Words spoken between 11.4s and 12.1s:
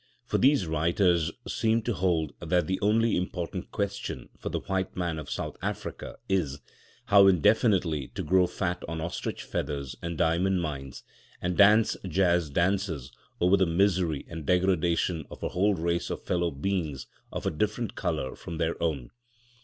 dance